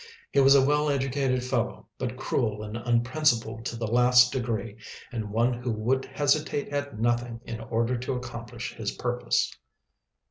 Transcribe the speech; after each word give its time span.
He 0.31 0.39
was 0.39 0.55
a 0.55 0.65
well 0.65 0.89
educated 0.89 1.43
fellow, 1.43 1.87
but 1.99 2.17
cruel 2.17 2.63
and 2.63 2.75
unprincipled 2.75 3.65
to 3.65 3.75
the 3.75 3.85
last 3.85 4.31
degree, 4.31 4.77
and 5.11 5.29
one 5.29 5.53
who 5.53 5.69
would 5.71 6.05
hesitate 6.05 6.69
at 6.69 6.99
nothing 6.99 7.39
in 7.45 7.59
order 7.61 7.95
to 7.95 8.13
accomplish 8.13 8.73
his 8.73 8.91
purpose. 8.93 9.55